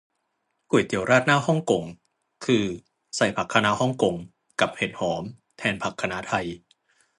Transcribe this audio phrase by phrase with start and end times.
[0.69, 1.83] ก๋วยเตี๋ยวราดหน้าฮ่องกง
[2.45, 2.65] คือ
[3.15, 4.15] ใส่ผักคะน้าฮ่องกง
[4.59, 5.23] กับเห็ดหอม
[5.57, 6.45] แทนผักคะน้าไทย